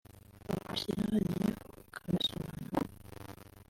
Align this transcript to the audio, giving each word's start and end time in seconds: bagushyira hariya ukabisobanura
bagushyira 0.47 1.01
hariya 1.07 1.47
ukabisobanura 1.81 2.79